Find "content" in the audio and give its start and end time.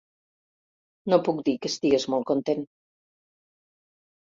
2.33-2.67